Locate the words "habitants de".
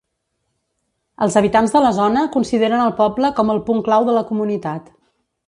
1.41-1.81